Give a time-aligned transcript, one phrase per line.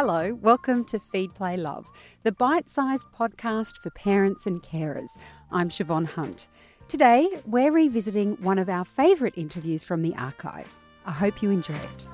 [0.00, 1.90] Hello, welcome to Feed Play Love,
[2.22, 5.08] the bite sized podcast for parents and carers.
[5.50, 6.46] I'm Siobhan Hunt.
[6.86, 10.72] Today, we're revisiting one of our favourite interviews from the archive.
[11.04, 12.08] I hope you enjoy it.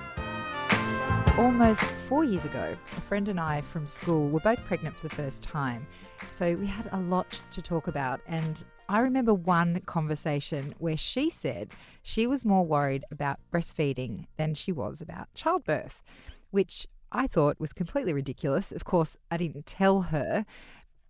[1.36, 5.14] Almost four years ago, a friend and I from school were both pregnant for the
[5.14, 5.86] first time.
[6.30, 8.22] So we had a lot to talk about.
[8.26, 11.68] And I remember one conversation where she said
[12.02, 16.02] she was more worried about breastfeeding than she was about childbirth,
[16.50, 18.72] which I thought was completely ridiculous.
[18.72, 20.44] Of course, I didn't tell her,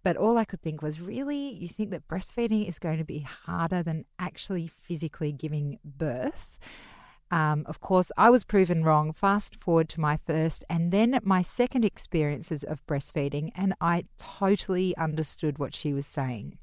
[0.03, 3.21] but all I could think was really, you think that breastfeeding is going to be
[3.21, 6.59] harder than actually physically giving birth?
[7.31, 9.13] Um, of course, I was proven wrong.
[9.15, 14.95] Fast forward to my first and then my second experiences of breastfeeding, and I totally
[14.99, 16.59] understood what she was saying.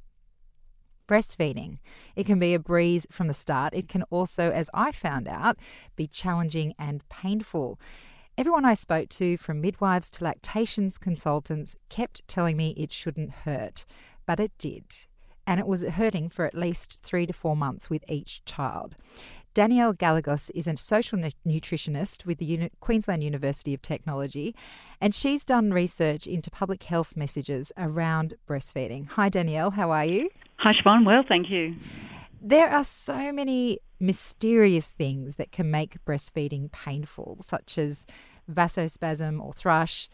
[1.07, 1.79] Breastfeeding.
[2.15, 3.73] It can be a breeze from the start.
[3.73, 5.57] It can also, as I found out,
[5.95, 7.79] be challenging and painful.
[8.41, 13.85] Everyone I spoke to, from midwives to lactations consultants, kept telling me it shouldn't hurt,
[14.25, 14.83] but it did.
[15.45, 18.95] And it was hurting for at least three to four months with each child.
[19.53, 24.55] Danielle Gallegos is a social nutritionist with the Uni- Queensland University of Technology,
[24.99, 29.07] and she's done research into public health messages around breastfeeding.
[29.09, 30.31] Hi, Danielle, how are you?
[30.57, 31.05] Hi, Siobhan.
[31.05, 31.75] Well, thank you.
[32.41, 38.07] There are so many mysterious things that can make breastfeeding painful, such as
[38.49, 40.09] vasospasm or thrush.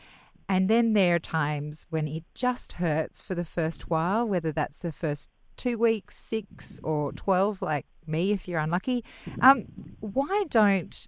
[0.49, 4.79] And then there are times when it just hurts for the first while, whether that's
[4.79, 9.03] the first two weeks, six, or 12, like me if you're unlucky.
[9.41, 9.65] Um,
[9.99, 11.07] why don't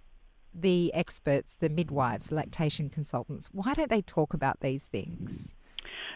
[0.52, 5.54] the experts, the midwives, the lactation consultants, why don't they talk about these things?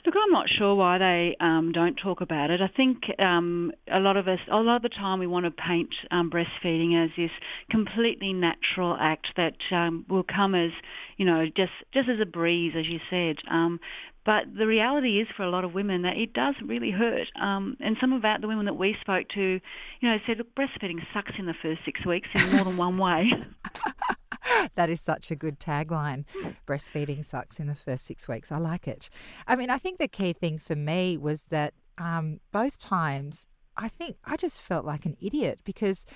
[0.07, 2.61] Look, I'm not sure why they um, don't talk about it.
[2.61, 5.51] I think um, a lot of us, a lot of the time, we want to
[5.51, 7.31] paint um, breastfeeding as this
[7.71, 10.73] completely natural act that um, will come as,
[11.17, 13.37] you know, just just as a breeze, as you said.
[13.51, 13.81] Um,
[14.27, 17.29] but the reality is, for a lot of women, that it does really hurt.
[17.41, 19.61] Um, and some of the women that we spoke to, you
[20.09, 23.31] know, said, look, breastfeeding sucks in the first six weeks in more than one way.
[24.75, 26.25] that is such a good tagline.
[26.67, 28.53] Breastfeeding sucks in the first six weeks.
[28.53, 29.11] I like it.
[29.47, 33.47] I mean, I think the key thing for me was that um, both times,
[33.77, 36.07] I think I just felt like an idiot because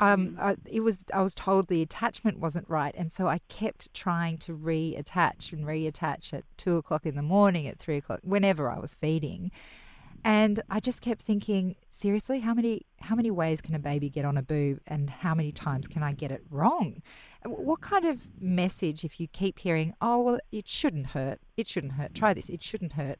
[0.00, 0.40] um, mm.
[0.40, 4.38] I, it was I was told the attachment wasn't right, and so I kept trying
[4.38, 8.78] to reattach and reattach at two o'clock in the morning, at three o'clock, whenever I
[8.78, 9.52] was feeding.
[10.24, 14.24] And I just kept thinking, seriously, how many how many ways can a baby get
[14.24, 17.02] on a boob, and how many times can I get it wrong?
[17.44, 21.94] What kind of message, if you keep hearing, oh well, it shouldn't hurt, it shouldn't
[21.94, 23.18] hurt, try this, it shouldn't hurt.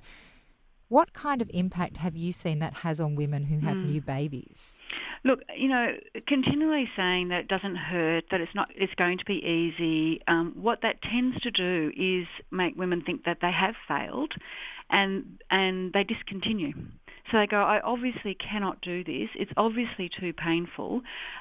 [0.88, 3.86] What kind of impact have you seen that has on women who have mm.
[3.86, 4.78] new babies?
[5.24, 5.94] Look, you know,
[6.28, 10.20] continually saying that it doesn't hurt, that it's not, it's going to be easy.
[10.28, 14.34] Um, what that tends to do is make women think that they have failed,
[14.92, 16.72] and and they discontinue.
[17.30, 19.30] So they go, I obviously cannot do this.
[19.34, 21.00] It's obviously too painful.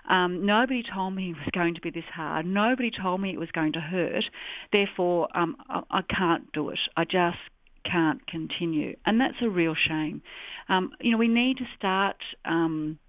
[0.09, 2.45] Um, nobody told me it was going to be this hard.
[2.45, 4.23] Nobody told me it was going to hurt.
[4.71, 6.79] Therefore, um, I, I can't do it.
[6.95, 7.37] I just
[7.83, 8.95] can't continue.
[9.05, 10.21] And that's a real shame.
[10.69, 12.17] Um, you know, we need to start.
[12.45, 12.99] Um,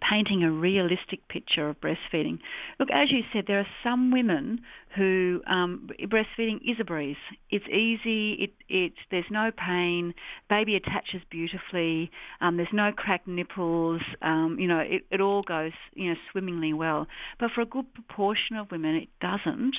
[0.00, 2.38] painting a realistic picture of breastfeeding.
[2.78, 4.60] Look, as you said, there are some women
[4.96, 7.16] who um, breastfeeding is a breeze.
[7.50, 8.32] It's easy.
[8.32, 10.14] It, it there's no pain.
[10.48, 12.10] Baby attaches beautifully.
[12.40, 14.02] Um, there's no cracked nipples.
[14.22, 17.06] Um, you know, it, it all goes you know swimmingly well.
[17.38, 19.76] But for a good proportion of women, it doesn't.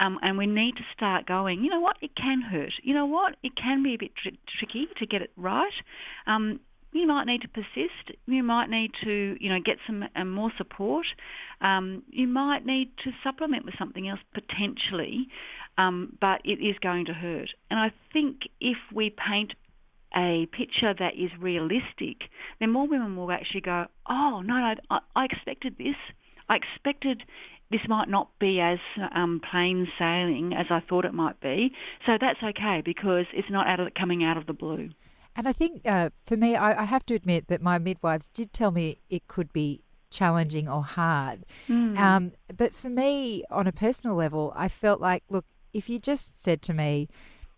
[0.00, 2.72] Um, and we need to start going, you know what, it can hurt.
[2.82, 5.72] You know what, it can be a bit tr- tricky to get it right.
[6.26, 6.60] Um,
[6.94, 8.16] you might need to persist.
[8.26, 11.06] You might need to, you know, get some uh, more support.
[11.60, 15.26] Um, you might need to supplement with something else potentially,
[15.76, 17.50] um, but it is going to hurt.
[17.68, 19.54] And I think if we paint
[20.16, 25.00] a picture that is realistic, then more women will actually go, oh, no, no, I,
[25.16, 25.96] I expected this.
[26.48, 27.24] I expected
[27.72, 28.78] this might not be as
[29.16, 31.72] um, plain sailing as I thought it might be.
[32.06, 34.90] So that's okay because it's not out of, coming out of the blue.
[35.36, 38.52] And I think uh, for me, I, I, have to admit that my midwives did
[38.52, 41.44] tell me it could be challenging or hard.
[41.68, 41.98] Mm.
[41.98, 46.40] Um, but for me, on a personal level, I felt like, look, if you just
[46.40, 47.08] said to me,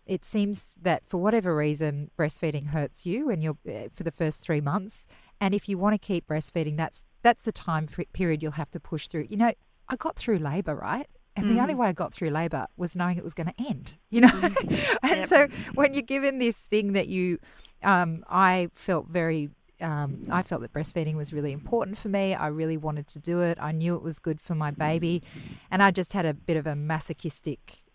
[0.07, 4.41] it seems that for whatever reason, breastfeeding hurts you when you're uh, for the first
[4.41, 5.05] three months,
[5.39, 8.79] and if you want to keep breastfeeding, that's that's the time period you'll have to
[8.79, 9.27] push through.
[9.29, 9.51] You know,
[9.89, 11.07] I got through labour, right?
[11.35, 11.77] And the only mm.
[11.77, 14.27] way I got through labour was knowing it was going to end, you know?
[14.27, 14.97] Mm.
[15.03, 15.27] and yep.
[15.27, 17.37] so when you're given this thing that you
[17.83, 22.33] um, I felt very um, I felt that breastfeeding was really important for me.
[22.33, 23.59] I really wanted to do it.
[23.61, 25.21] I knew it was good for my baby.
[25.69, 27.87] And I just had a bit of a masochistic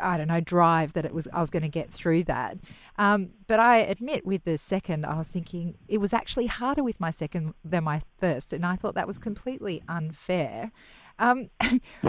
[0.00, 2.58] I don't know, drive that it was I was going to get through that.
[2.96, 7.00] Um, but I admit, with the second, I was thinking it was actually harder with
[7.00, 10.72] my second than my first, and I thought that was completely unfair.
[11.18, 11.48] Um,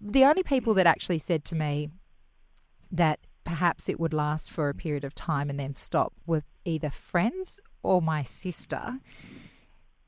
[0.00, 1.90] the only people that actually said to me
[2.90, 3.20] that
[3.50, 7.58] perhaps it would last for a period of time and then stop were either friends
[7.82, 9.00] or my sister.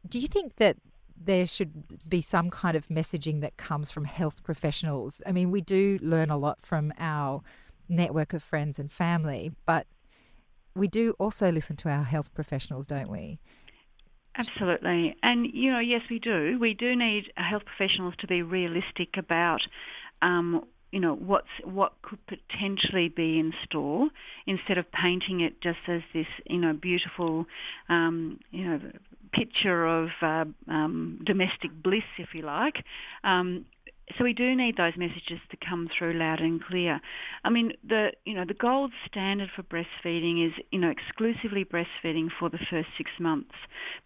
[0.09, 0.77] Do you think that
[1.25, 5.23] there should be some kind of messaging that comes from health professionals.
[5.27, 7.43] I mean, we do learn a lot from our
[7.89, 9.87] network of friends and family, but
[10.75, 13.39] we do also listen to our health professionals, don't we?
[14.37, 15.17] Absolutely.
[15.23, 16.59] And, you know, yes, we do.
[16.59, 19.63] We do need health professionals to be realistic about
[20.23, 24.09] um, you know what's what could potentially be in store
[24.47, 27.47] instead of painting it just as this you know beautiful
[27.89, 28.81] um, you know
[29.33, 32.85] picture of uh, um, domestic bliss, if you like.
[33.25, 33.65] Um,
[34.17, 37.01] so we do need those messages to come through loud and clear.
[37.45, 42.29] I mean, the you know the gold standard for breastfeeding is you know exclusively breastfeeding
[42.39, 43.55] for the first six months,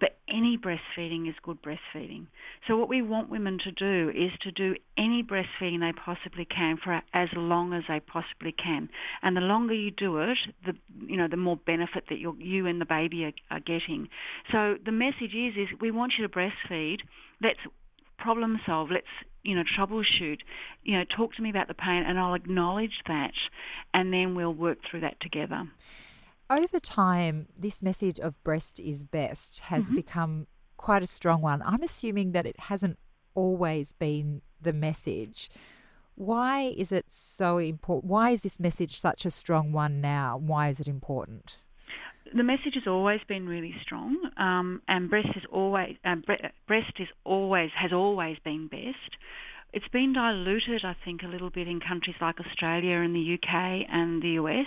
[0.00, 2.26] but any breastfeeding is good breastfeeding.
[2.66, 6.76] So what we want women to do is to do any breastfeeding they possibly can
[6.76, 8.88] for as long as they possibly can,
[9.22, 10.74] and the longer you do it, the
[11.06, 14.08] you know the more benefit that you you and the baby are, are getting.
[14.52, 17.00] So the message is is we want you to breastfeed.
[17.42, 17.60] Let's
[18.18, 18.90] problem solve.
[18.90, 19.06] Let's
[19.46, 20.40] you know troubleshoot.
[20.82, 23.32] You know, talk to me about the pain, and I'll acknowledge that,
[23.94, 25.68] and then we'll work through that together.
[26.50, 29.96] Over time, this message of breast is best has mm-hmm.
[29.96, 30.46] become
[30.76, 31.62] quite a strong one.
[31.62, 32.98] I'm assuming that it hasn't
[33.34, 35.50] always been the message.
[36.14, 38.10] Why is it so important?
[38.10, 40.38] Why is this message such a strong one now?
[40.38, 41.58] Why is it important?
[42.34, 46.16] The message has always been really strong, um, and breast is always uh,
[46.66, 49.16] breast is always has always been best.
[49.72, 53.86] It's been diluted, I think, a little bit in countries like Australia and the UK
[53.90, 54.66] and the US.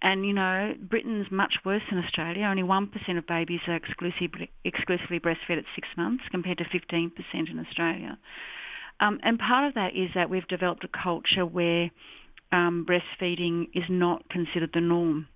[0.00, 2.44] And, you know, Britain's much worse than Australia.
[2.44, 7.10] Only 1% of babies are exclusively, exclusively breastfed at six months compared to 15%
[7.50, 8.16] in Australia.
[9.00, 11.90] Um, and part of that is that we've developed a culture where
[12.50, 15.26] um, breastfeeding is not considered the norm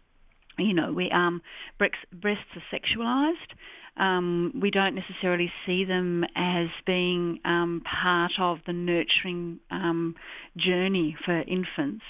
[0.58, 1.43] you know, we um,
[1.78, 3.37] breasts, breasts are sexualized.
[3.96, 10.14] Um, we don't necessarily see them as being um, part of the nurturing um,
[10.56, 12.04] journey for infants.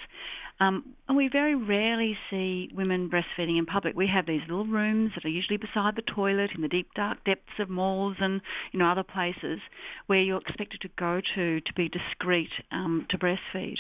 [0.61, 3.97] Um, and we very rarely see women breastfeeding in public.
[3.97, 7.25] We have these little rooms that are usually beside the toilet in the deep dark
[7.25, 8.41] depths of malls and
[8.71, 9.59] you know other places
[10.07, 13.79] where you're expected to go to to be discreet um, to breastfeed.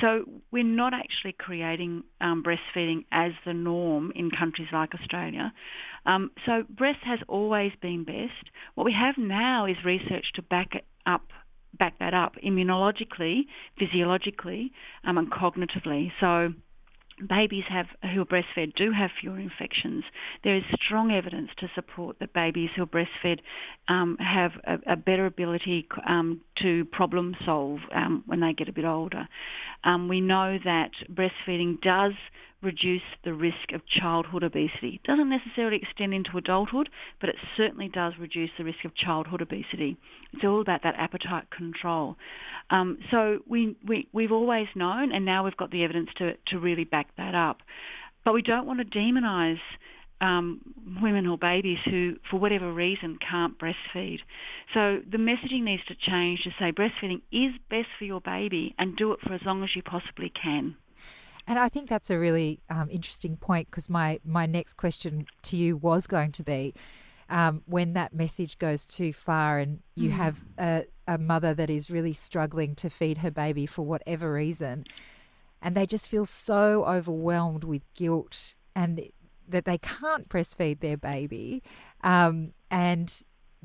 [0.00, 5.52] So we're not actually creating um, breastfeeding as the norm in countries like Australia.
[6.06, 8.50] Um, so breast has always been best.
[8.74, 11.22] What we have now is research to back it up
[11.78, 13.46] back that up immunologically,
[13.78, 14.70] physiologically,
[15.02, 16.12] um, and cognitively.
[16.20, 16.52] So
[17.28, 20.04] babies have who are breastfed do have fewer infections.
[20.42, 23.40] There is strong evidence to support that babies who are breastfed
[23.88, 28.72] um, have a, a, better ability um, to problem solve um, when they get a
[28.72, 29.28] bit older.
[29.84, 32.14] Um, we know that breastfeeding does
[32.64, 35.00] reduce the risk of childhood obesity.
[35.02, 36.88] It doesn't necessarily extend into adulthood,
[37.20, 39.96] but it certainly does reduce the risk of childhood obesity.
[40.32, 42.16] It's all about that appetite control.
[42.70, 46.58] Um, so we, we, we've always known, and now we've got the evidence to, to
[46.58, 47.58] really back that up.
[48.24, 49.58] But we don't want to demonise
[50.20, 50.60] um,
[51.02, 54.20] women or babies who, for whatever reason, can't breastfeed.
[54.72, 58.96] So the messaging needs to change to say breastfeeding is best for your baby and
[58.96, 60.76] do it for as long as you possibly can.
[61.46, 65.56] And I think that's a really um, interesting point because my, my next question to
[65.56, 66.74] you was going to be
[67.28, 70.12] um, when that message goes too far and you mm.
[70.12, 74.84] have a, a mother that is really struggling to feed her baby for whatever reason,
[75.62, 79.10] and they just feel so overwhelmed with guilt and
[79.48, 81.62] that they can't breastfeed their baby,
[82.02, 83.22] um, and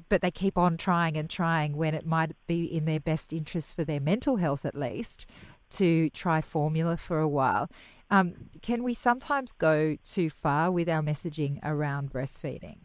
[0.08, 3.76] but they keep on trying and trying when it might be in their best interest
[3.76, 5.26] for their mental health at least
[5.72, 7.70] to try formula for a while.
[8.12, 12.78] Um, can we sometimes go too far with our messaging around breastfeeding?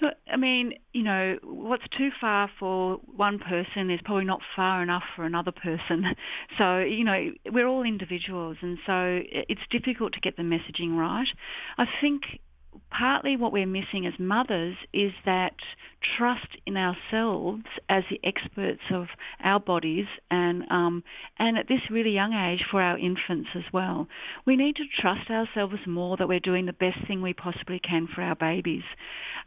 [0.00, 4.82] Look, I mean, you know, what's too far for one person is probably not far
[4.82, 6.04] enough for another person.
[6.58, 11.28] So, you know, we're all individuals, and so it's difficult to get the messaging right.
[11.76, 12.40] I think
[12.90, 15.54] partly what we're missing as mothers is that
[16.16, 19.08] trust in ourselves as the experts of
[19.42, 21.02] our bodies and um,
[21.38, 24.08] and at this really young age for our infants as well.
[24.44, 28.06] We need to trust ourselves more that we're doing the best thing we possibly can
[28.06, 28.84] for our babies.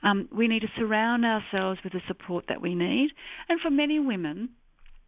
[0.04, 3.12] Um, we need to surround ourselves with the support that we need.
[3.48, 4.50] And for many women,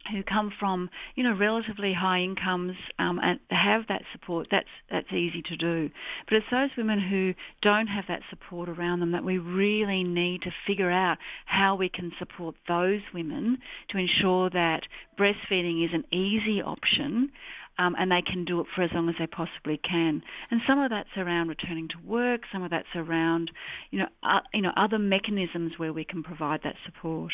[0.09, 5.11] who come from you know relatively high incomes um, and have that support, that's that's
[5.11, 5.89] easy to do.
[6.27, 10.41] But it's those women who don't have that support around them that we really need
[10.43, 14.83] to figure out how we can support those women to ensure that
[15.17, 17.31] breastfeeding is an easy option.
[17.79, 20.21] Um, and they can do it for as long as they possibly can.
[20.51, 22.41] And some of that's around returning to work.
[22.51, 23.49] Some of that's around,
[23.89, 27.31] you know, uh, you know, other mechanisms where we can provide that support.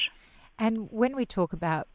[0.59, 1.87] And when we talk about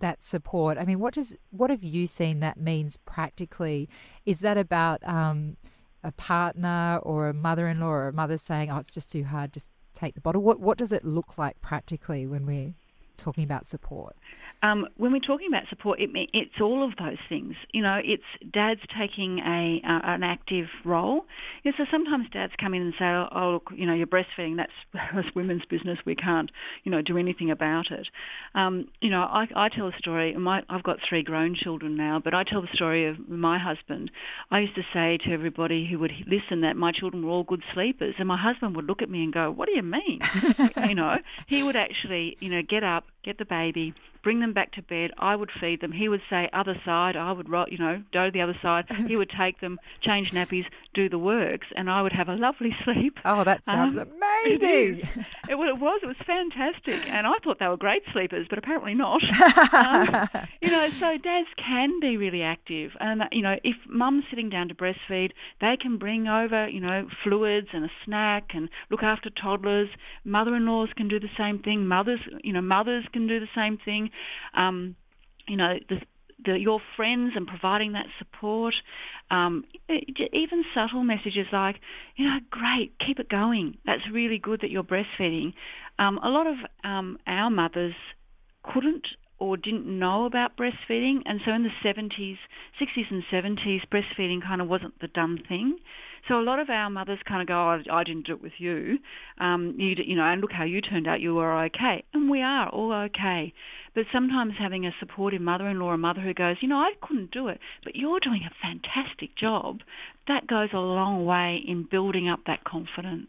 [0.00, 0.78] that support.
[0.78, 3.88] I mean, what does what have you seen that means practically?
[4.24, 5.56] Is that about um,
[6.02, 9.70] a partner or a mother-in-law or a mother saying, "Oh, it's just too hard, just
[9.94, 10.42] take the bottle"?
[10.42, 12.74] What what does it look like practically when we're
[13.16, 14.16] talking about support?
[14.62, 17.54] Um, when we're talking about support, it, it's all of those things.
[17.72, 18.22] You know, it's
[18.52, 21.26] dads taking a uh, an active role.
[21.62, 24.56] You know, so sometimes dads come in and say, "Oh, look, you know, you're breastfeeding.
[24.56, 24.72] That's,
[25.14, 25.98] that's women's business.
[26.04, 26.50] We can't,
[26.84, 28.08] you know, do anything about it."
[28.54, 30.34] Um, you know, I, I tell a story.
[30.34, 34.10] My, I've got three grown children now, but I tell the story of my husband.
[34.50, 37.62] I used to say to everybody who would listen that my children were all good
[37.74, 40.20] sleepers, and my husband would look at me and go, "What do you mean?"
[40.88, 43.94] you know, he would actually, you know, get up, get the baby,
[44.26, 45.12] bring them back to bed.
[45.18, 45.92] I would feed them.
[45.92, 47.14] He would say other side.
[47.14, 48.86] I would, you know, go to the other side.
[49.06, 50.64] He would take them, change nappies,
[50.94, 53.20] do the works, and I would have a lovely sleep.
[53.24, 55.08] Oh, that sounds um, amazing.
[55.48, 56.00] It, it, was.
[56.02, 59.22] It was fantastic, and I thought they were great sleepers, but apparently not.
[59.72, 60.28] um,
[60.60, 64.66] you know, so dads can be really active, and you know, if mum's sitting down
[64.70, 65.30] to breastfeed,
[65.60, 69.88] they can bring over, you know, fluids and a snack and look after toddlers.
[70.24, 71.86] Mother-in-laws can do the same thing.
[71.86, 74.10] Mothers, you know, mothers can do the same thing
[74.54, 74.96] um,
[75.48, 76.00] you know, the,
[76.44, 78.74] the, your friends and providing that support,
[79.30, 79.64] um,
[80.32, 81.80] even subtle messages like,
[82.16, 83.78] you know, great, keep it going.
[83.84, 85.54] That's really good that you're breastfeeding.
[85.98, 87.94] Um, a lot of um, our mothers
[88.62, 89.06] couldn't
[89.38, 92.38] or didn't know about breastfeeding, and so in the 70s,
[92.80, 95.78] 60s and 70s, breastfeeding kind of wasn't the done thing.
[96.28, 98.54] So a lot of our mothers kind of go, oh, I didn't do it with
[98.58, 98.98] you,
[99.38, 102.02] um, you, you know, and look how you turned out, you were okay.
[102.12, 103.52] And we are all okay.
[103.94, 107.48] But sometimes having a supportive mother-in-law or mother who goes, you know, I couldn't do
[107.48, 109.82] it, but you're doing a fantastic job,
[110.26, 113.28] that goes a long way in building up that confidence.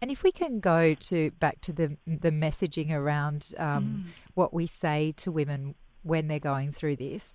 [0.00, 4.10] And if we can go to back to the the messaging around um, mm.
[4.34, 7.32] what we say to women when they're going through this,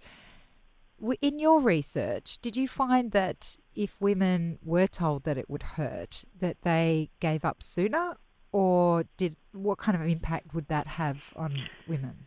[1.22, 6.26] in your research, did you find that if women were told that it would hurt,
[6.40, 8.18] that they gave up sooner,
[8.52, 12.27] or did what kind of impact would that have on women?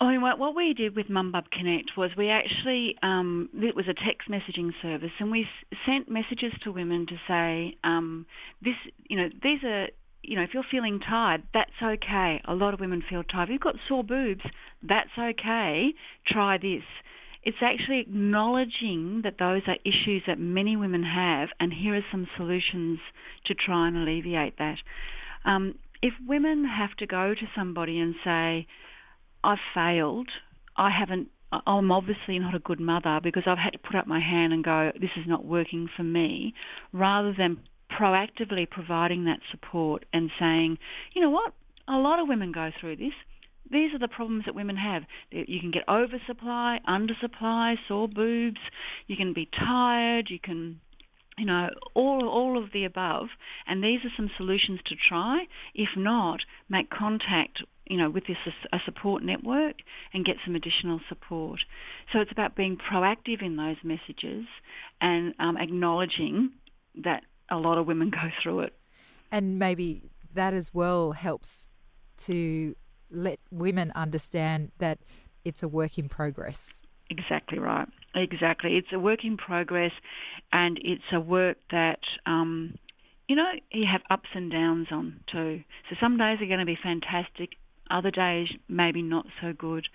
[0.00, 4.28] Mean, what we did with Mumbub Connect was we actually, um, it was a text
[4.28, 8.26] messaging service, and we s- sent messages to women to say, um,
[8.62, 8.76] this,
[9.08, 9.88] you know, these are,
[10.22, 12.40] you know, if you're feeling tired, that's okay.
[12.44, 13.48] A lot of women feel tired.
[13.48, 14.44] If you've got sore boobs,
[14.82, 15.94] that's okay.
[16.26, 16.84] Try this
[17.44, 22.28] it's actually acknowledging that those are issues that many women have, and here are some
[22.36, 22.98] solutions
[23.44, 24.78] to try and alleviate that.
[25.44, 28.66] Um, if women have to go to somebody and say,
[29.44, 30.28] I've failed,
[30.76, 31.28] I haven't,
[31.66, 34.62] I'm obviously not a good mother because I've had to put up my hand and
[34.62, 36.54] go, this is not working for me,
[36.92, 40.78] rather than proactively providing that support and saying,
[41.14, 41.52] you know what,
[41.86, 43.14] a lot of women go through this.
[43.70, 45.04] These are the problems that women have.
[45.30, 48.60] You can get oversupply, undersupply, sore boobs.
[49.06, 50.30] You can be tired.
[50.30, 50.80] You can
[51.38, 53.28] you know, all all of the above,
[53.66, 55.46] and these are some solutions to try.
[55.74, 58.36] If not, make contact, you know, with this
[58.72, 59.76] a support network
[60.12, 61.60] and get some additional support.
[62.12, 64.46] So it's about being proactive in those messages
[65.00, 66.50] and um, acknowledging
[67.02, 68.74] that a lot of women go through it.
[69.30, 71.70] And maybe that as well helps
[72.18, 72.74] to
[73.10, 74.98] let women understand that
[75.44, 76.82] it's a work in progress.
[77.10, 77.88] Exactly right.
[78.14, 78.76] Exactly.
[78.76, 79.92] It's a work in progress
[80.52, 82.76] and it's a work that, um,
[83.28, 85.62] you know, you have ups and downs on too.
[85.88, 87.50] So some days are going to be fantastic,
[87.90, 89.88] other days maybe not so good.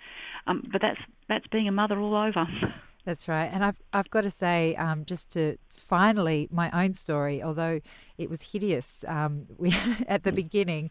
[0.46, 2.46] Um, but that's that's being a mother all over.
[3.04, 7.42] That's right, and I've I've got to say, um, just to finally my own story,
[7.42, 7.80] although
[8.16, 9.74] it was hideous um, we,
[10.08, 10.90] at the beginning.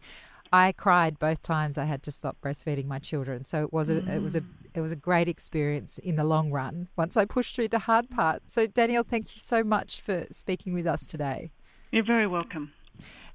[0.52, 3.44] I cried both times I had to stop breastfeeding my children.
[3.44, 4.08] So it was a mm.
[4.08, 4.42] it was a
[4.74, 8.08] it was a great experience in the long run once I pushed through the hard
[8.08, 8.42] part.
[8.46, 11.50] So Danielle, thank you so much for speaking with us today.
[11.90, 12.72] You're very welcome.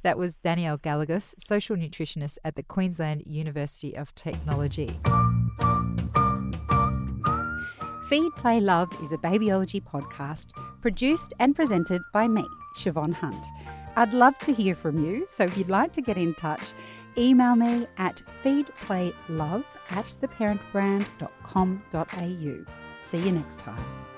[0.04, 5.00] That was Danielle Gallegos, social nutritionist at the Queensland University of Technology.
[8.10, 10.48] Feed, Play, Love is a babyology podcast
[10.82, 12.44] produced and presented by me,
[12.76, 13.46] Siobhan Hunt.
[13.96, 16.74] I'd love to hear from you, so if you'd like to get in touch,
[17.18, 22.66] email me at feedplaylove at theparentbrand.com.au.
[23.04, 24.09] See you next time.